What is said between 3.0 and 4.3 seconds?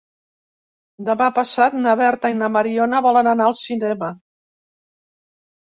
volen anar al cinema.